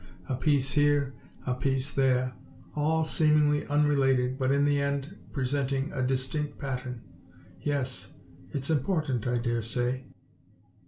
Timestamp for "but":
4.39-4.51